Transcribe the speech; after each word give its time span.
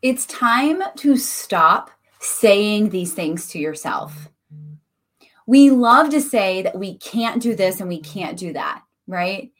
It's 0.00 0.26
time 0.26 0.80
to 0.98 1.16
stop 1.16 1.90
saying 2.20 2.90
these 2.90 3.14
things 3.14 3.48
to 3.48 3.58
yourself. 3.58 4.28
We 5.46 5.70
love 5.70 6.10
to 6.10 6.20
say 6.20 6.62
that 6.62 6.78
we 6.78 6.98
can't 6.98 7.42
do 7.42 7.56
this 7.56 7.80
and 7.80 7.88
we 7.88 8.00
can't 8.00 8.38
do 8.38 8.52
that, 8.52 8.82
right? 9.08 9.50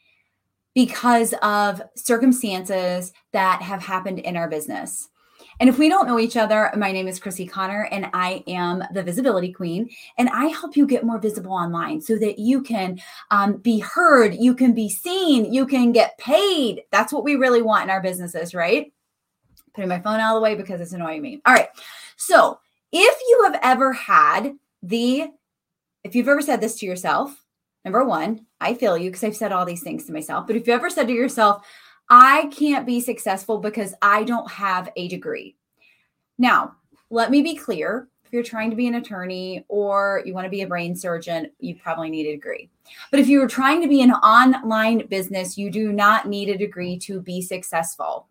Because 0.74 1.34
of 1.42 1.82
circumstances 1.96 3.12
that 3.32 3.62
have 3.62 3.82
happened 3.82 4.20
in 4.20 4.36
our 4.36 4.48
business. 4.48 5.08
And 5.58 5.68
if 5.68 5.76
we 5.76 5.88
don't 5.88 6.06
know 6.06 6.20
each 6.20 6.36
other, 6.36 6.70
my 6.76 6.92
name 6.92 7.08
is 7.08 7.18
Crissy 7.18 7.50
Conner 7.50 7.88
and 7.90 8.08
I 8.14 8.44
am 8.46 8.84
the 8.92 9.02
Visibility 9.02 9.52
Queen. 9.52 9.90
And 10.18 10.28
I 10.28 10.46
help 10.46 10.76
you 10.76 10.86
get 10.86 11.04
more 11.04 11.18
visible 11.18 11.52
online 11.52 12.00
so 12.00 12.16
that 12.16 12.38
you 12.38 12.62
can 12.62 13.00
um, 13.32 13.56
be 13.56 13.80
heard, 13.80 14.36
you 14.36 14.54
can 14.54 14.72
be 14.72 14.88
seen, 14.88 15.52
you 15.52 15.66
can 15.66 15.90
get 15.90 16.16
paid. 16.18 16.82
That's 16.92 17.12
what 17.12 17.24
we 17.24 17.34
really 17.34 17.62
want 17.62 17.84
in 17.84 17.90
our 17.90 18.00
businesses, 18.00 18.54
right? 18.54 18.92
Putting 19.78 19.90
my 19.90 20.00
phone 20.00 20.18
out 20.18 20.34
of 20.34 20.40
the 20.40 20.42
way 20.42 20.56
because 20.56 20.80
it's 20.80 20.92
annoying 20.92 21.22
me. 21.22 21.40
All 21.46 21.54
right. 21.54 21.68
So 22.16 22.58
if 22.90 23.16
you 23.28 23.44
have 23.44 23.60
ever 23.62 23.92
had 23.92 24.56
the, 24.82 25.28
if 26.02 26.16
you've 26.16 26.26
ever 26.26 26.42
said 26.42 26.60
this 26.60 26.80
to 26.80 26.86
yourself, 26.86 27.44
number 27.84 28.04
one, 28.04 28.44
I 28.60 28.74
feel 28.74 28.98
you 28.98 29.08
because 29.08 29.22
I've 29.22 29.36
said 29.36 29.52
all 29.52 29.64
these 29.64 29.84
things 29.84 30.04
to 30.06 30.12
myself. 30.12 30.48
But 30.48 30.56
if 30.56 30.66
you 30.66 30.72
ever 30.72 30.90
said 30.90 31.06
to 31.06 31.12
yourself, 31.12 31.64
I 32.10 32.50
can't 32.52 32.86
be 32.86 33.00
successful 33.00 33.58
because 33.58 33.94
I 34.02 34.24
don't 34.24 34.50
have 34.50 34.90
a 34.96 35.06
degree. 35.06 35.54
Now, 36.38 36.74
let 37.10 37.30
me 37.30 37.40
be 37.40 37.54
clear. 37.54 38.08
If 38.24 38.32
you're 38.32 38.42
trying 38.42 38.70
to 38.70 38.76
be 38.76 38.88
an 38.88 38.96
attorney 38.96 39.64
or 39.68 40.24
you 40.26 40.34
want 40.34 40.46
to 40.46 40.50
be 40.50 40.62
a 40.62 40.66
brain 40.66 40.96
surgeon, 40.96 41.52
you 41.60 41.76
probably 41.76 42.10
need 42.10 42.26
a 42.26 42.32
degree. 42.32 42.68
But 43.12 43.20
if 43.20 43.28
you 43.28 43.40
are 43.44 43.46
trying 43.46 43.80
to 43.82 43.88
be 43.88 44.02
an 44.02 44.10
online 44.10 45.06
business, 45.06 45.56
you 45.56 45.70
do 45.70 45.92
not 45.92 46.26
need 46.26 46.48
a 46.48 46.58
degree 46.58 46.98
to 46.98 47.20
be 47.20 47.40
successful. 47.40 48.26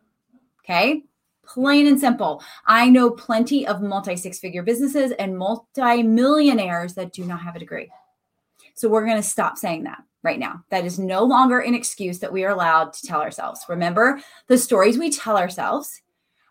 Okay? 0.66 1.04
Plain 1.48 1.88
and 1.88 2.00
simple. 2.00 2.44
I 2.66 2.90
know 2.90 3.10
plenty 3.10 3.66
of 3.66 3.82
multi 3.82 4.16
six 4.16 4.38
figure 4.38 4.64
businesses 4.64 5.14
and 5.14 5.38
multi 5.38 6.04
millionaires 6.04 6.94
that 6.96 7.14
do 7.14 7.26
not 7.26 7.42
have 7.42 7.56
a 7.56 7.60
degree. 7.60 7.90
So 8.74 8.90
we're 8.90 9.06
going 9.06 9.18
to 9.18 9.24
stop 9.24 9.58
saying 9.58 9.84
that 9.84 10.04
right 10.24 10.40
now. 10.40 10.64
That 10.70 10.86
is 10.86 11.00
no 11.00 11.24
longer 11.24 11.60
an 11.60 11.74
excuse 11.74 12.20
that 12.20 12.34
we 12.34 12.44
are 12.44 12.52
allowed 12.52 12.94
to 12.94 13.08
tell 13.08 13.22
ourselves. 13.22 13.62
Remember, 13.70 14.20
the 14.48 14.58
stories 14.58 14.98
we 14.98 15.10
tell 15.10 15.38
ourselves 15.38 16.02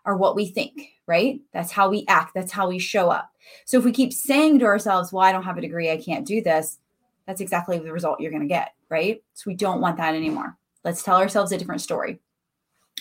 are 0.03 0.17
what 0.17 0.35
we 0.35 0.47
think, 0.47 0.89
right? 1.05 1.41
That's 1.53 1.71
how 1.71 1.89
we 1.89 2.05
act, 2.07 2.33
that's 2.33 2.51
how 2.51 2.67
we 2.69 2.79
show 2.79 3.09
up. 3.09 3.29
So 3.65 3.77
if 3.77 3.85
we 3.85 3.91
keep 3.91 4.11
saying 4.11 4.59
to 4.59 4.65
ourselves, 4.65 5.13
well, 5.13 5.23
I 5.23 5.31
don't 5.31 5.43
have 5.43 5.57
a 5.57 5.61
degree, 5.61 5.91
I 5.91 5.97
can't 5.97 6.25
do 6.25 6.41
this, 6.41 6.79
that's 7.27 7.41
exactly 7.41 7.77
the 7.77 7.91
result 7.91 8.19
you're 8.19 8.31
going 8.31 8.41
to 8.41 8.47
get, 8.47 8.73
right? 8.89 9.21
So 9.33 9.43
we 9.47 9.55
don't 9.55 9.81
want 9.81 9.97
that 9.97 10.15
anymore. 10.15 10.57
Let's 10.83 11.03
tell 11.03 11.17
ourselves 11.17 11.51
a 11.51 11.57
different 11.57 11.81
story. 11.81 12.19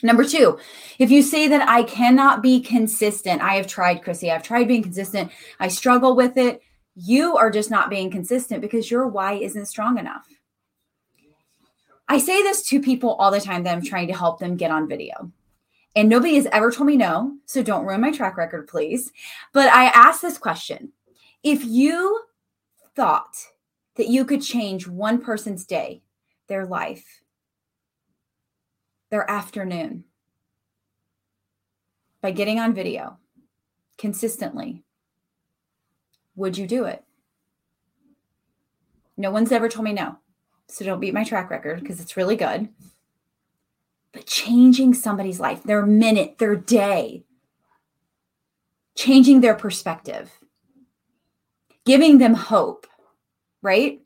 Number 0.02 0.24
two, 0.24 0.58
if 0.98 1.10
you 1.10 1.22
say 1.22 1.48
that 1.48 1.66
I 1.68 1.82
cannot 1.82 2.42
be 2.42 2.60
consistent, 2.60 3.40
I 3.40 3.54
have 3.54 3.66
tried, 3.66 4.02
Crissy, 4.02 4.30
I've 4.30 4.42
tried 4.42 4.68
being 4.68 4.82
consistent, 4.82 5.32
I 5.58 5.68
struggle 5.68 6.14
with 6.14 6.36
it. 6.36 6.60
You 6.94 7.36
are 7.36 7.50
just 7.50 7.70
not 7.70 7.90
being 7.90 8.10
consistent 8.10 8.60
because 8.60 8.90
your 8.90 9.06
why 9.08 9.34
isn't 9.34 9.66
strong 9.66 9.98
enough. 9.98 10.26
I 12.08 12.18
say 12.18 12.42
this 12.42 12.66
to 12.68 12.80
people 12.80 13.14
all 13.14 13.30
the 13.30 13.40
time 13.40 13.64
that 13.64 13.74
I'm 13.74 13.82
trying 13.82 14.06
to 14.08 14.14
help 14.14 14.38
them 14.38 14.56
get 14.56 14.70
on 14.70 14.88
video. 14.88 15.32
And 15.96 16.10
nobody 16.10 16.36
has 16.36 16.46
ever 16.52 16.70
told 16.70 16.86
me 16.86 16.96
no. 16.96 17.36
So 17.46 17.62
don't 17.62 17.86
ruin 17.86 18.02
my 18.02 18.12
track 18.12 18.36
record, 18.36 18.68
please. 18.68 19.12
But 19.52 19.72
I 19.72 19.86
ask 19.86 20.20
this 20.20 20.38
question 20.38 20.92
If 21.42 21.64
you 21.64 22.20
thought 22.94 23.34
that 23.96 24.08
you 24.08 24.26
could 24.26 24.42
change 24.42 24.86
one 24.86 25.20
person's 25.20 25.64
day, 25.64 26.02
their 26.48 26.66
life, 26.66 27.22
their 29.10 29.30
afternoon, 29.30 30.04
by 32.20 32.30
getting 32.30 32.58
on 32.58 32.74
video 32.74 33.18
consistently, 33.98 34.82
would 36.34 36.58
you 36.58 36.66
do 36.66 36.84
it? 36.84 37.04
No 39.16 39.30
one's 39.30 39.52
ever 39.52 39.68
told 39.68 39.84
me 39.84 39.92
no. 39.92 40.18
So 40.68 40.84
don't 40.84 41.00
beat 41.00 41.14
my 41.14 41.24
track 41.24 41.50
record 41.50 41.80
because 41.80 42.00
it's 42.00 42.16
really 42.16 42.36
good. 42.36 42.68
But 44.12 44.26
changing 44.26 44.94
somebody's 44.94 45.40
life, 45.40 45.62
their 45.62 45.84
minute, 45.86 46.38
their 46.38 46.56
day, 46.56 47.24
changing 48.96 49.40
their 49.40 49.54
perspective, 49.54 50.30
giving 51.84 52.18
them 52.18 52.34
hope, 52.34 52.86
right? 53.62 54.00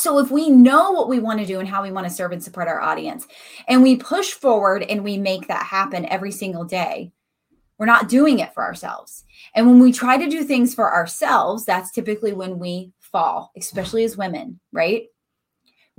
So, 0.00 0.18
if 0.18 0.30
we 0.30 0.48
know 0.48 0.92
what 0.92 1.08
we 1.08 1.18
want 1.18 1.40
to 1.40 1.46
do 1.46 1.60
and 1.60 1.68
how 1.68 1.82
we 1.82 1.92
want 1.92 2.06
to 2.06 2.12
serve 2.12 2.32
and 2.32 2.42
support 2.42 2.68
our 2.68 2.80
audience, 2.80 3.26
and 3.68 3.82
we 3.82 3.96
push 3.96 4.32
forward 4.32 4.82
and 4.82 5.04
we 5.04 5.18
make 5.18 5.48
that 5.48 5.66
happen 5.66 6.06
every 6.06 6.32
single 6.32 6.64
day, 6.64 7.12
we're 7.78 7.86
not 7.86 8.08
doing 8.08 8.38
it 8.38 8.54
for 8.54 8.62
ourselves. 8.62 9.24
And 9.54 9.66
when 9.66 9.80
we 9.80 9.92
try 9.92 10.16
to 10.16 10.28
do 10.28 10.44
things 10.44 10.74
for 10.74 10.92
ourselves, 10.92 11.64
that's 11.64 11.90
typically 11.90 12.32
when 12.32 12.58
we 12.58 12.92
fall, 13.00 13.52
especially 13.56 14.04
as 14.04 14.16
women, 14.16 14.60
right? 14.72 15.04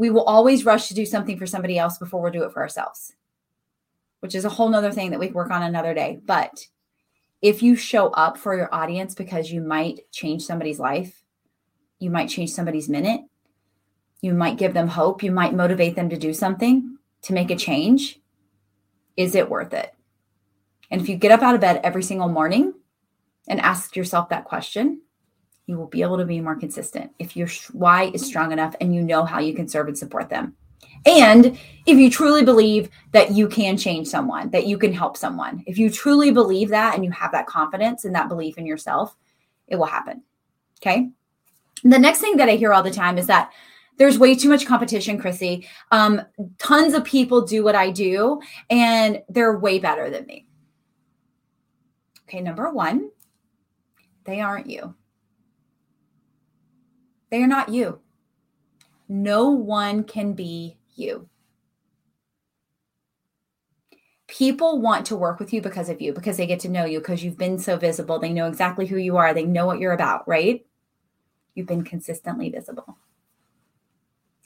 we 0.02 0.10
will 0.10 0.24
always 0.24 0.66
rush 0.66 0.88
to 0.88 0.96
do 0.96 1.06
something 1.06 1.38
for 1.38 1.46
somebody 1.46 1.78
else 1.78 2.00
before 2.00 2.24
we'll 2.24 2.32
do 2.32 2.44
it 2.44 2.52
for 2.52 2.64
ourselves, 2.64 3.14
which 4.22 4.34
is 4.34 4.46
a 4.46 4.50
whole 4.50 4.68
nother 4.68 4.92
thing 4.92 5.12
that 5.12 5.20
we 5.20 5.28
work 5.28 5.52
on 5.52 5.62
another 5.62 5.94
day. 5.94 6.20
But 6.26 6.66
if 7.40 7.62
you 7.62 7.76
show 7.76 8.08
up 8.08 8.36
for 8.36 8.58
your 8.58 8.74
audience 8.74 9.14
because 9.14 9.52
you 9.52 9.62
might 9.62 10.12
change 10.12 10.42
somebody's 10.42 10.80
life, 10.80 11.24
you 12.00 12.10
might 12.10 12.30
change 12.30 12.50
somebody's 12.50 12.90
minute, 12.90 13.22
you 14.22 14.34
might 14.34 14.58
give 14.58 14.74
them 14.74 14.88
hope, 14.88 15.24
you 15.24 15.32
might 15.32 15.54
motivate 15.54 15.96
them 15.96 16.10
to 16.10 16.18
do 16.18 16.34
something 16.34 16.98
to 17.24 17.34
make 17.34 17.52
a 17.52 17.56
change, 17.56 18.20
is 19.18 19.36
it 19.36 19.50
worth 19.50 19.74
it? 19.74 19.94
And 20.90 21.02
if 21.02 21.10
you 21.10 21.16
get 21.16 21.32
up 21.32 21.42
out 21.42 21.56
of 21.56 21.62
bed 21.62 21.82
every 21.84 22.04
single 22.04 22.30
morning 22.30 22.74
and 23.48 23.60
ask 23.62 23.96
yourself 23.96 24.30
that 24.30 24.46
question, 24.46 25.02
you 25.68 25.78
will 25.78 25.88
be 25.88 26.02
able 26.02 26.18
to 26.18 26.26
be 26.26 26.42
more 26.42 26.56
consistent 26.56 27.12
if 27.20 27.36
your 27.36 27.48
why 27.72 28.12
is 28.14 28.26
strong 28.26 28.52
enough 28.52 28.76
and 28.82 28.94
you 28.94 29.02
know 29.02 29.24
how 29.24 29.40
you 29.40 29.54
can 29.54 29.68
serve 29.68 29.88
and 29.88 29.98
support 29.98 30.30
them. 30.30 30.56
And 31.06 31.58
if 31.86 31.98
you 31.98 32.10
truly 32.10 32.44
believe 32.44 32.90
that 33.12 33.32
you 33.32 33.48
can 33.48 33.78
change 33.78 34.08
someone, 34.08 34.50
that 34.52 34.68
you 34.68 34.78
can 34.78 34.94
help 34.94 35.18
someone, 35.18 35.64
if 35.66 35.78
you 35.78 35.90
truly 35.90 36.32
believe 36.32 36.70
that 36.70 36.96
and 36.96 37.06
you 37.06 37.12
have 37.12 37.32
that 37.32 37.48
confidence 37.48 38.06
and 38.06 38.14
that 38.16 38.30
belief 38.30 38.58
in 38.58 38.66
yourself, 38.66 39.16
it 39.68 39.78
will 39.78 39.86
happen. 39.86 40.24
Okay. 40.80 41.10
The 41.84 41.98
next 41.98 42.20
thing 42.20 42.38
that 42.38 42.50
I 42.50 42.56
hear 42.56 42.74
all 42.74 42.84
the 42.84 42.92
time 42.92 43.18
is 43.18 43.28
that 43.28 43.52
there's 43.98 44.18
way 44.18 44.36
too 44.36 44.50
much 44.50 44.66
competition, 44.66 45.22
Crissy. 45.22 45.68
Um, 45.92 46.22
tons 46.58 46.94
of 46.94 47.04
people 47.04 47.42
do 47.42 47.64
what 47.64 47.76
I 47.76 47.92
do 47.92 48.42
and 48.70 49.22
they're 49.30 49.58
way 49.58 49.80
better 49.80 50.10
than 50.10 50.26
me. 50.26 50.48
Okay. 52.28 52.42
Number 52.42 52.72
one, 52.72 53.12
they 54.24 54.42
aren't 54.42 54.70
you. 54.70 54.96
They 57.30 57.44
are 57.44 57.48
not 57.48 57.70
you. 57.70 58.00
No 59.08 59.50
one 59.50 60.04
can 60.04 60.34
be 60.34 60.78
you. 60.96 61.28
People 64.28 64.80
want 64.80 65.06
to 65.08 65.18
work 65.18 65.40
with 65.40 65.52
you 65.52 65.62
because 65.62 65.90
of 65.90 66.00
you, 66.00 66.14
because 66.14 66.38
they 66.38 66.48
get 66.48 66.62
to 66.62 66.70
know 66.70 66.86
you, 66.86 67.00
because 67.00 67.22
you've 67.22 67.38
been 67.38 67.60
so 67.60 67.76
visible. 67.76 68.20
They 68.20 68.32
know 68.32 68.48
exactly 68.48 68.86
who 68.86 68.96
you 68.96 69.18
are, 69.18 69.34
they 69.34 69.44
know 69.44 69.66
what 69.66 69.80
you're 69.80 69.92
about, 69.92 70.26
right? 70.28 70.66
You've 71.54 71.68
been 71.68 71.84
consistently 71.84 72.50
visible. 72.50 72.98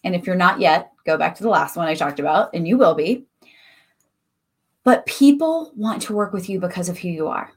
And 0.05 0.15
if 0.15 0.25
you're 0.25 0.35
not 0.35 0.61
yet, 0.61 0.91
go 1.05 1.17
back 1.17 1.35
to 1.35 1.43
the 1.43 1.49
last 1.49 1.75
one 1.75 1.87
I 1.87 1.95
talked 1.95 2.19
about, 2.19 2.51
and 2.53 2.67
you 2.67 2.77
will 2.77 2.93
be. 2.93 3.25
But 4.83 5.05
people 5.07 5.73
want 5.75 6.03
to 6.03 6.13
work 6.13 6.31
with 6.31 6.47
you 6.47 6.59
because 6.59 6.89
of 6.89 6.99
who 6.99 7.09
you 7.09 7.27
are. 7.27 7.51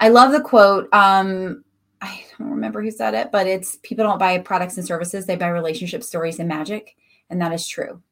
I 0.00 0.08
love 0.08 0.32
the 0.32 0.40
quote. 0.40 0.92
Um, 0.92 1.64
I 2.02 2.24
don't 2.36 2.50
remember 2.50 2.82
who 2.82 2.90
said 2.90 3.14
it, 3.14 3.30
but 3.30 3.46
it's 3.46 3.76
people 3.76 4.04
don't 4.04 4.18
buy 4.18 4.38
products 4.38 4.76
and 4.76 4.84
services, 4.84 5.24
they 5.24 5.36
buy 5.36 5.48
relationship 5.48 6.02
stories 6.02 6.40
and 6.40 6.48
magic. 6.48 6.96
And 7.30 7.40
that 7.40 7.52
is 7.52 7.66
true. 7.66 8.02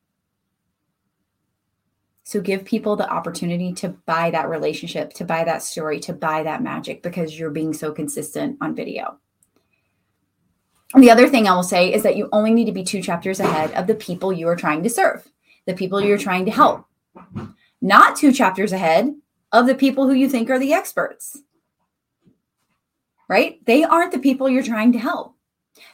So 2.22 2.40
give 2.40 2.64
people 2.64 2.96
the 2.96 3.08
opportunity 3.08 3.72
to 3.74 3.90
buy 3.90 4.30
that 4.30 4.48
relationship, 4.48 5.12
to 5.14 5.24
buy 5.24 5.44
that 5.44 5.62
story, 5.62 6.00
to 6.00 6.12
buy 6.12 6.42
that 6.42 6.62
magic 6.62 7.02
because 7.02 7.38
you're 7.38 7.50
being 7.50 7.72
so 7.72 7.92
consistent 7.92 8.58
on 8.60 8.74
video. 8.74 9.18
The 10.94 11.10
other 11.10 11.28
thing 11.28 11.48
I 11.48 11.54
will 11.54 11.62
say 11.62 11.92
is 11.92 12.02
that 12.04 12.16
you 12.16 12.28
only 12.32 12.52
need 12.52 12.66
to 12.66 12.72
be 12.72 12.84
two 12.84 13.02
chapters 13.02 13.40
ahead 13.40 13.72
of 13.72 13.86
the 13.86 13.94
people 13.94 14.32
you 14.32 14.46
are 14.48 14.56
trying 14.56 14.82
to 14.84 14.90
serve, 14.90 15.28
the 15.66 15.74
people 15.74 16.00
you're 16.00 16.16
trying 16.16 16.44
to 16.44 16.50
help, 16.50 16.86
not 17.80 18.16
two 18.16 18.32
chapters 18.32 18.72
ahead 18.72 19.14
of 19.52 19.66
the 19.66 19.74
people 19.74 20.06
who 20.06 20.14
you 20.14 20.28
think 20.28 20.48
are 20.48 20.58
the 20.58 20.72
experts 20.72 21.38
right? 23.28 23.64
They 23.64 23.84
aren't 23.84 24.12
the 24.12 24.18
people 24.18 24.48
you're 24.48 24.62
trying 24.62 24.92
to 24.92 24.98
help. 24.98 25.34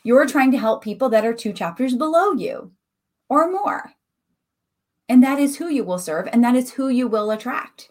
You're 0.04 0.26
trying 0.26 0.52
to 0.52 0.58
help 0.58 0.84
people 0.84 1.08
that 1.10 1.24
are 1.24 1.34
two 1.34 1.52
chapters 1.52 1.94
below 1.94 2.32
you 2.32 2.72
or 3.28 3.50
more. 3.50 3.92
And 5.08 5.22
that 5.22 5.38
is 5.38 5.56
who 5.56 5.68
you 5.68 5.84
will 5.84 5.98
serve 5.98 6.28
and 6.32 6.42
that 6.44 6.54
is 6.54 6.72
who 6.72 6.88
you 6.88 7.08
will 7.08 7.30
attract. 7.30 7.90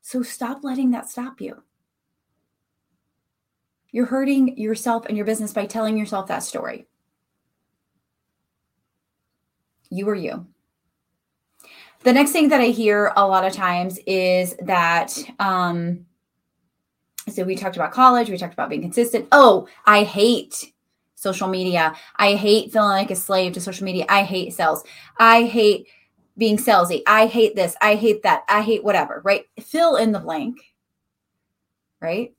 So 0.00 0.22
stop 0.22 0.64
letting 0.64 0.90
that 0.92 1.10
stop 1.10 1.40
you. 1.40 1.62
You're 3.92 4.06
hurting 4.06 4.56
yourself 4.56 5.06
and 5.06 5.16
your 5.16 5.26
business 5.26 5.52
by 5.52 5.66
telling 5.66 5.96
yourself 5.96 6.26
that 6.28 6.42
story. 6.42 6.86
You 9.90 10.08
are 10.08 10.14
you. 10.14 10.46
The 12.02 12.12
next 12.12 12.32
thing 12.32 12.48
that 12.48 12.60
I 12.60 12.68
hear 12.68 13.12
a 13.14 13.26
lot 13.26 13.44
of 13.44 13.52
times 13.52 13.98
is 14.06 14.56
that, 14.62 15.16
um, 15.38 16.06
so 17.28 17.44
we 17.44 17.54
talked 17.54 17.76
about 17.76 17.92
college, 17.92 18.28
we 18.28 18.38
talked 18.38 18.54
about 18.54 18.70
being 18.70 18.82
consistent. 18.82 19.28
Oh, 19.30 19.68
I 19.84 20.02
hate 20.02 20.72
social 21.14 21.46
media. 21.46 21.94
I 22.16 22.34
hate 22.34 22.72
feeling 22.72 22.88
like 22.88 23.12
a 23.12 23.16
slave 23.16 23.52
to 23.52 23.60
social 23.60 23.84
media. 23.84 24.06
I 24.08 24.24
hate 24.24 24.52
sales. 24.52 24.82
I 25.18 25.44
hate 25.44 25.86
being 26.36 26.56
salesy. 26.56 27.02
I 27.06 27.26
hate 27.26 27.54
this. 27.54 27.76
I 27.80 27.94
hate 27.94 28.24
that. 28.24 28.42
I 28.48 28.62
hate 28.62 28.82
whatever, 28.82 29.20
right? 29.24 29.44
Fill 29.60 29.96
in 29.96 30.10
the 30.10 30.18
blank, 30.18 30.56
right? 32.00 32.34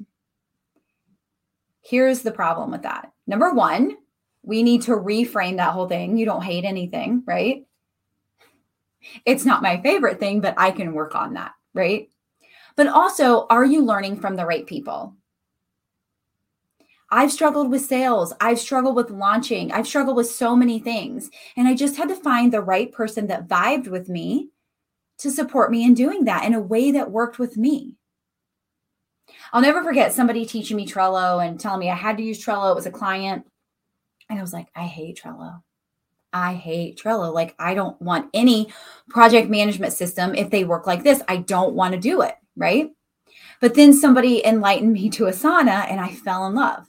Here's 1.83 2.21
the 2.21 2.31
problem 2.31 2.71
with 2.71 2.81
that. 2.83 3.11
Number 3.27 3.53
one, 3.53 3.97
we 4.41 4.63
need 4.63 4.81
to 4.83 4.91
reframe 4.91 5.57
that 5.57 5.71
whole 5.71 5.87
thing. 5.87 6.17
You 6.17 6.25
don't 6.25 6.43
hate 6.43 6.65
anything, 6.65 7.23
right? 7.25 7.65
It's 9.25 9.45
not 9.45 9.61
my 9.61 9.81
favorite 9.81 10.19
thing, 10.19 10.41
but 10.41 10.55
I 10.57 10.71
can 10.71 10.93
work 10.93 11.13
on 11.13 11.33
that, 11.33 11.51
right? 11.73 12.09
But 12.75 12.87
also, 12.87 13.45
are 13.49 13.65
you 13.65 13.83
learning 13.83 14.19
from 14.19 14.35
the 14.35 14.45
right 14.45 14.65
people? 14.65 15.15
I've 17.11 17.31
struggled 17.31 17.69
with 17.69 17.85
sales. 17.85 18.33
I've 18.41 18.59
struggled 18.59 18.95
with 18.95 19.11
launching. 19.11 19.71
I've 19.71 19.87
struggled 19.87 20.17
with 20.17 20.31
so 20.31 20.55
many 20.55 20.79
things. 20.79 21.29
And 21.55 21.67
I 21.67 21.75
just 21.75 21.95
had 21.95 22.09
to 22.09 22.15
find 22.15 22.51
the 22.51 22.61
right 22.61 22.91
person 22.91 23.27
that 23.27 23.47
vibed 23.47 23.87
with 23.87 24.09
me 24.09 24.49
to 25.19 25.29
support 25.29 25.69
me 25.69 25.85
in 25.85 25.93
doing 25.93 26.25
that 26.25 26.43
in 26.45 26.55
a 26.55 26.59
way 26.59 26.91
that 26.91 27.11
worked 27.11 27.37
with 27.37 27.55
me. 27.55 27.97
I'll 29.51 29.61
never 29.61 29.83
forget 29.83 30.13
somebody 30.13 30.45
teaching 30.45 30.77
me 30.77 30.87
Trello 30.87 31.45
and 31.45 31.59
telling 31.59 31.79
me 31.79 31.89
I 31.89 31.95
had 31.95 32.17
to 32.17 32.23
use 32.23 32.43
Trello. 32.43 32.71
It 32.71 32.75
was 32.75 32.85
a 32.85 32.91
client. 32.91 33.45
And 34.29 34.39
I 34.39 34.41
was 34.41 34.53
like, 34.53 34.67
I 34.75 34.83
hate 34.83 35.19
Trello. 35.23 35.61
I 36.31 36.53
hate 36.53 36.99
Trello. 36.99 37.33
Like, 37.33 37.55
I 37.59 37.73
don't 37.73 38.01
want 38.01 38.29
any 38.33 38.73
project 39.09 39.49
management 39.49 39.93
system 39.93 40.33
if 40.33 40.49
they 40.49 40.63
work 40.63 40.87
like 40.87 41.03
this. 41.03 41.21
I 41.27 41.37
don't 41.37 41.75
want 41.75 41.93
to 41.93 41.99
do 41.99 42.21
it. 42.21 42.35
Right. 42.55 42.91
But 43.61 43.75
then 43.75 43.93
somebody 43.93 44.45
enlightened 44.45 44.93
me 44.93 45.09
to 45.11 45.25
Asana 45.25 45.89
and 45.89 45.99
I 45.99 46.09
fell 46.09 46.47
in 46.47 46.55
love. 46.55 46.87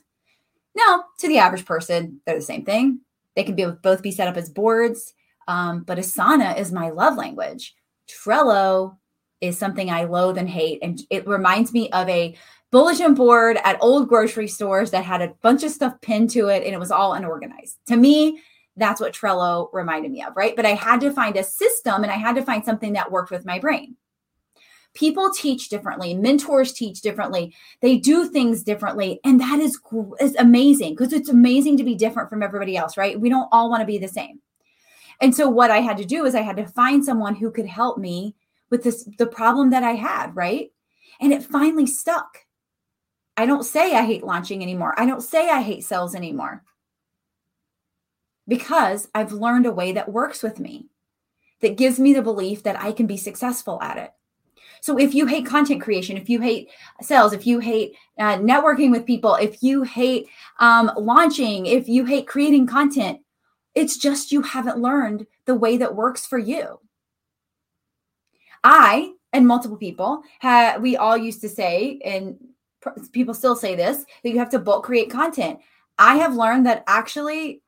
Now, 0.75 1.05
to 1.19 1.27
the 1.27 1.37
average 1.37 1.65
person, 1.65 2.21
they're 2.25 2.35
the 2.35 2.41
same 2.41 2.65
thing. 2.65 2.99
They 3.35 3.43
can 3.43 3.55
be 3.55 3.65
both 3.65 4.01
be 4.01 4.11
set 4.11 4.27
up 4.27 4.37
as 4.37 4.49
boards, 4.49 5.13
um, 5.47 5.83
but 5.83 5.97
Asana 5.97 6.57
is 6.57 6.71
my 6.71 6.89
love 6.89 7.17
language. 7.17 7.75
Trello 8.09 8.97
is 9.41 9.57
something 9.57 9.89
I 9.89 10.05
loathe 10.05 10.37
and 10.37 10.49
hate, 10.49 10.79
and 10.81 10.99
it 11.09 11.27
reminds 11.27 11.73
me 11.73 11.89
of 11.91 12.07
a 12.09 12.35
bulletin 12.71 13.13
board 13.13 13.57
at 13.63 13.77
old 13.81 14.09
grocery 14.09 14.47
stores 14.47 14.91
that 14.91 15.05
had 15.05 15.21
a 15.21 15.33
bunch 15.41 15.63
of 15.63 15.71
stuff 15.71 15.99
pinned 16.01 16.29
to 16.31 16.47
it, 16.47 16.63
and 16.63 16.73
it 16.73 16.79
was 16.79 16.91
all 16.91 17.13
unorganized. 17.13 17.77
To 17.87 17.95
me, 17.95 18.41
that's 18.77 18.99
what 18.99 19.13
Trello 19.13 19.69
reminded 19.71 20.11
me 20.11 20.23
of, 20.23 20.35
right? 20.35 20.55
But 20.55 20.65
I 20.65 20.73
had 20.73 20.99
to 21.01 21.11
find 21.11 21.37
a 21.37 21.43
system, 21.43 22.03
and 22.03 22.11
I 22.11 22.17
had 22.17 22.35
to 22.35 22.43
find 22.43 22.63
something 22.65 22.93
that 22.93 23.11
worked 23.11 23.31
with 23.31 23.45
my 23.45 23.59
brain. 23.59 23.95
People 24.95 25.29
teach 25.29 25.67
differently. 25.67 26.13
Mentors 26.13 26.71
teach 26.71 27.01
differently. 27.01 27.53
They 27.81 27.97
do 27.97 28.29
things 28.29 28.63
differently 28.63 29.19
and 29.25 29.41
that 29.41 29.59
is, 29.59 29.77
is 30.21 30.35
amazing 30.37 30.93
because 30.93 31.11
it's 31.11 31.27
amazing 31.27 31.75
to 31.77 31.83
be 31.83 31.95
different 31.95 32.29
from 32.29 32.41
everybody 32.41 32.77
else 32.77 32.95
right? 32.95 33.19
We 33.19 33.27
don't 33.27 33.49
all 33.51 33.69
want 33.69 33.81
to 33.81 33.85
be 33.85 33.97
the 33.97 34.07
same. 34.07 34.39
And 35.21 35.35
so 35.35 35.49
what 35.49 35.69
i 35.69 35.79
had 35.79 35.97
to 35.97 36.05
do 36.05 36.25
is 36.25 36.33
i 36.35 36.41
had 36.41 36.57
to 36.57 36.65
find 36.65 37.03
someone 37.03 37.35
who 37.35 37.51
could 37.51 37.65
help 37.65 37.97
me 37.97 38.35
with 38.75 38.83
this 38.83 39.07
the 39.17 39.25
problem 39.25 39.69
that 39.69 39.83
i 39.83 39.93
had 39.93 40.35
right? 40.35 40.71
And 41.21 41.31
it 41.31 41.43
finally 41.43 41.87
stuck. 41.87 42.39
I 43.37 43.45
don't 43.45 43.63
say 43.63 43.95
i 43.95 44.05
hate 44.05 44.25
launching 44.25 44.61
anymore. 44.61 44.93
I 44.99 45.05
don't 45.05 45.21
say 45.21 45.49
i 45.49 45.61
hate 45.61 45.85
sales 45.85 46.13
anymore. 46.13 46.63
Because 48.47 49.07
i've 49.15 49.31
learned 49.31 49.65
a 49.65 49.71
way 49.71 49.93
that 49.93 50.11
works 50.11 50.43
with 50.43 50.59
me 50.59 50.89
that 51.61 51.77
gives 51.77 51.99
me 51.99 52.13
the 52.13 52.21
belief 52.21 52.63
that 52.63 52.79
i 52.81 52.91
can 52.91 53.07
be 53.07 53.17
successful 53.17 53.81
at 53.81 53.97
it. 53.97 54.11
So 54.81 54.99
if 54.99 55.15
you 55.15 55.25
hate 55.25 55.45
content 55.45 55.81
creation, 55.81 56.17
if 56.17 56.29
you 56.29 56.41
hate 56.41 56.69
sales, 57.01 57.31
if 57.33 57.47
you 57.47 57.59
hate 57.59 57.95
uh, 58.19 58.37
networking 58.37 58.91
with 58.91 59.05
people, 59.05 59.35
if 59.35 59.63
you 59.63 59.83
hate 59.83 60.27
um, 60.59 60.91
launching, 60.97 61.65
if 61.65 61.87
you 61.87 62.05
hate 62.05 62.27
creating 62.27 62.67
content, 62.67 63.19
it's 63.73 63.97
just 63.97 64.31
you 64.31 64.41
haven't 64.41 64.77
learned 64.77 65.25
the 65.45 65.55
way 65.55 65.77
that 65.77 65.95
works 65.95 66.25
for 66.25 66.37
you. 66.37 66.79
I 68.65 69.13
and 69.31 69.47
multiple 69.47 69.77
people 69.77 70.23
we 70.79 70.97
all 70.97 71.15
used 71.15 71.39
to 71.41 71.49
say, 71.49 71.99
and 72.03 72.35
people 73.11 73.33
still 73.33 73.55
say 73.55 73.75
this, 73.75 74.05
that 74.23 74.29
you 74.31 74.39
have 74.39 74.49
to 74.49 74.59
bulk 74.59 74.83
create 74.83 75.11
content. 75.11 75.59
I 75.99 76.17
have 76.17 76.35
learned 76.35 76.65
that 76.65 76.83
actually 76.87 77.61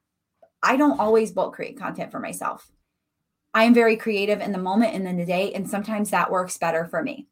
I 0.64 0.76
don't 0.76 1.00
always 1.00 1.32
bulk 1.32 1.54
create 1.54 1.78
content 1.78 2.12
for 2.12 2.20
myself. 2.20 2.72
I 3.54 3.64
am 3.64 3.76
very 3.76 3.96
creative 3.96 4.42
in 4.42 4.52
the 4.52 4.58
moment 4.58 4.96
and 4.96 5.08
in 5.08 5.18
the 5.18 5.26
day, 5.26 5.54
and 5.54 5.70
sometimes 5.70 6.10
that 6.10 6.32
works 6.32 6.58
better 6.58 6.86
for 6.86 7.04
me. 7.04 7.28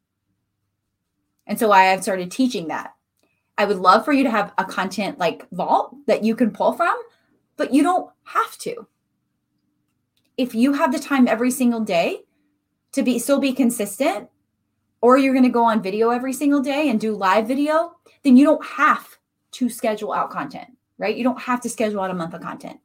And 1.48 1.58
so 1.60 1.72
I 1.72 1.86
have 1.86 2.04
started 2.04 2.30
teaching 2.32 2.68
that. 2.68 2.94
I 3.58 3.66
would 3.66 3.78
love 3.78 4.06
for 4.06 4.14
you 4.14 4.24
to 4.24 4.32
have 4.32 4.54
a 4.60 4.66
content 4.66 5.18
like 5.18 5.50
vault 5.52 5.96
that 6.06 6.24
you 6.24 6.36
can 6.36 6.52
pull 6.52 6.74
from, 6.74 6.96
but 7.58 7.74
you 7.74 7.82
don't 7.82 8.12
have 8.26 8.58
to. 8.60 8.88
If 10.38 10.54
you 10.54 10.74
have 10.74 10.92
the 10.92 11.00
time 11.00 11.28
every 11.28 11.52
single 11.52 11.80
day 11.80 12.25
to 12.96 13.04
be 13.04 13.20
still 13.20 13.40
be 13.40 13.54
consistent, 13.54 14.30
or 15.02 15.18
you're 15.18 15.34
going 15.34 15.44
to 15.44 15.50
go 15.50 15.64
on 15.64 15.82
video 15.82 16.10
every 16.10 16.34
single 16.34 16.62
day 16.62 16.90
and 16.90 17.00
do 17.00 17.16
live 17.16 17.48
video, 17.48 17.96
then 18.24 18.36
you 18.36 18.46
don't 18.46 18.66
have 18.66 19.18
to 19.52 19.70
schedule 19.70 20.12
out 20.12 20.32
content, 20.32 20.68
right? 20.98 21.16
You 21.16 21.24
don't 21.24 21.42
have 21.42 21.62
to 21.62 21.70
schedule 21.70 22.02
out 22.02 22.12
a 22.12 22.16
month 22.16 22.34
of 22.34 22.42
content. 22.42 22.80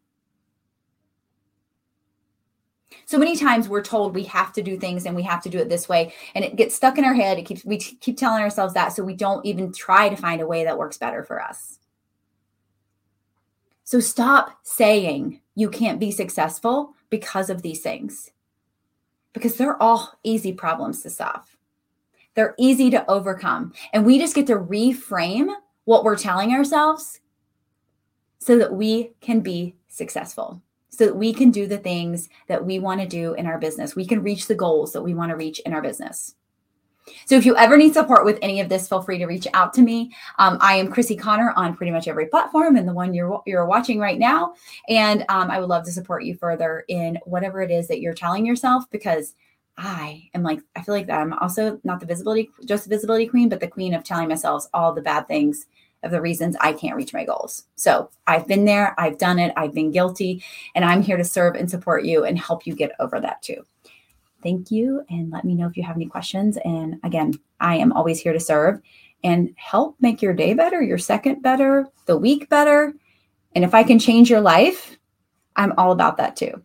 so 3.11 3.19
many 3.19 3.37
times 3.37 3.69
we're 3.69 3.83
told 3.83 4.15
we 4.15 4.23
have 4.23 4.53
to 4.53 4.63
do 4.63 4.79
things 4.79 5.05
and 5.05 5.17
we 5.17 5.23
have 5.23 5.43
to 5.43 5.49
do 5.49 5.59
it 5.59 5.69
this 5.69 5.89
way 5.89 6.13
and 6.37 6.45
it 6.45 6.55
gets 6.55 6.77
stuck 6.77 6.97
in 6.97 7.05
our 7.05 7.15
head 7.15 7.39
it 7.39 7.43
keeps 7.45 7.65
we 7.65 7.77
t- 7.77 7.97
keep 7.97 8.17
telling 8.17 8.41
ourselves 8.41 8.75
that 8.75 8.93
so 8.93 9.03
we 9.03 9.15
don't 9.15 9.45
even 9.45 9.73
try 9.73 10.09
to 10.09 10.15
find 10.15 10.41
a 10.41 10.47
way 10.47 10.63
that 10.63 10.79
works 10.79 10.97
better 10.97 11.25
for 11.25 11.43
us 11.43 11.81
so 13.83 13.99
stop 13.99 14.61
saying 14.63 15.41
you 15.57 15.69
can't 15.69 15.99
be 15.99 16.13
successful 16.13 16.95
because 17.11 17.51
of 17.51 17.63
these 17.63 17.81
things 17.81 18.31
because 19.33 19.57
they're 19.57 19.81
all 19.83 20.19
easy 20.23 20.53
problems 20.53 21.03
to 21.03 21.11
solve 21.11 21.57
they're 22.35 22.55
easy 22.59 22.91
to 22.91 23.09
overcome 23.11 23.73
and 23.93 24.05
we 24.05 24.19
just 24.19 24.35
get 24.35 24.47
to 24.47 24.57
reframe 24.57 25.53
what 25.85 26.05
we're 26.05 26.17
telling 26.17 26.53
ourselves 26.53 27.21
so 28.39 28.57
that 28.57 28.73
we 28.73 29.13
can 29.21 29.41
be 29.41 29.75
successful 29.89 30.63
so 30.91 31.07
that 31.07 31.17
we 31.17 31.33
can 31.33 31.51
do 31.51 31.67
the 31.67 31.79
things 31.79 32.29
that 32.49 32.65
we 32.65 32.79
want 32.79 33.01
to 33.01 33.07
do 33.07 33.33
in 33.35 33.47
our 33.47 33.59
business. 33.59 33.97
We 33.97 34.05
can 34.05 34.23
reach 34.23 34.49
the 34.49 34.55
goals 34.55 34.93
that 34.93 35.03
we 35.03 35.15
want 35.15 35.31
to 35.31 35.37
reach 35.37 35.59
in 35.61 35.73
our 35.73 35.81
business. 35.81 36.35
So 37.25 37.37
if 37.37 37.47
you 37.47 37.57
ever 37.57 37.77
need 37.77 37.95
support 37.95 38.25
with 38.25 38.39
any 38.43 38.61
of 38.61 38.69
this, 38.69 38.89
feel 38.89 39.03
free 39.03 39.19
to 39.19 39.27
reach 39.27 39.47
out 39.55 39.73
to 39.75 39.83
me. 39.83 40.15
Um, 40.39 40.59
I 40.61 40.75
am 40.75 40.93
Crissy 40.93 41.19
Conner 41.19 41.53
on 41.57 41.77
pretty 41.77 41.93
much 41.93 42.09
every 42.09 42.27
platform 42.27 42.77
and 42.77 42.89
the 42.89 42.93
one 42.93 43.15
you're 43.15 43.43
you're 43.47 43.67
watching 43.67 43.99
right 43.99 44.19
now. 44.19 44.55
And 44.89 45.25
um, 45.29 45.51
I 45.51 45.61
would 45.61 45.69
love 45.69 45.85
to 45.85 45.93
support 45.93 46.25
you 46.25 46.37
further 46.37 46.85
in 46.89 47.19
whatever 47.25 47.63
it 47.63 47.71
is 47.71 47.89
that 47.89 48.01
you're 48.01 48.15
telling 48.15 48.47
yourself 48.47 48.85
because 48.91 49.35
I 49.77 50.29
am 50.35 50.43
like 50.43 50.61
I 50.77 50.83
feel 50.83 50.95
like 50.95 51.09
I'm 51.09 51.33
also 51.35 51.81
not 51.85 52.01
the 52.01 52.07
visibility 52.07 52.51
just 52.65 52.85
the 52.85 52.91
visibility 52.91 53.27
queen, 53.27 53.49
but 53.49 53.61
the 53.61 53.69
queen 53.69 53.95
of 53.95 54.05
telling 54.05 54.29
myself 54.29 54.67
all 54.75 54.93
the 54.93 55.03
bad 55.03 55.27
things 55.27 55.67
of 56.03 56.11
the 56.11 56.21
reasons 56.21 56.57
I 56.61 56.73
can't 56.73 56.97
reach 56.97 57.13
my 57.13 57.25
goals. 57.25 57.65
So 57.77 58.11
I've 58.27 58.47
been 58.47 58.65
there, 58.65 58.95
I've 58.99 59.19
done 59.19 59.39
it, 59.39 59.53
I've 59.57 59.75
been 59.75 59.91
guilty, 59.91 60.43
and 60.75 60.85
I'm 60.85 61.03
here 61.03 61.17
to 61.17 61.25
serve 61.25 61.57
and 61.57 61.71
support 61.71 62.05
you 62.05 62.25
and 62.25 62.39
help 62.39 62.67
you 62.67 62.75
get 62.75 62.93
over 63.01 63.21
that 63.21 63.43
too. 63.43 63.65
Thank 64.43 64.71
you. 64.71 65.05
And 65.11 65.31
let 65.31 65.45
me 65.45 65.55
know 65.55 65.67
if 65.67 65.77
you 65.77 65.83
have 65.83 65.97
any 65.97 66.07
questions. 66.07 66.59
And 66.65 66.99
again, 67.05 67.35
I 67.61 67.77
am 67.77 67.93
always 67.93 68.21
here 68.21 68.33
to 68.33 68.41
serve 68.41 68.81
and 69.23 69.55
help 69.57 69.97
make 70.01 70.23
your 70.23 70.33
day 70.33 70.55
better, 70.55 70.83
your 70.83 70.99
second 70.99 71.43
better, 71.43 71.87
the 72.07 72.17
week 72.17 72.49
better. 72.49 72.95
And 73.55 73.65
if 73.65 73.75
I 73.75 73.83
can 73.83 73.99
change 73.99 74.31
your 74.31 74.41
life, 74.41 74.97
I'm 75.57 75.75
all 75.77 75.93
about 75.93 76.17
that 76.17 76.37
too. 76.37 76.63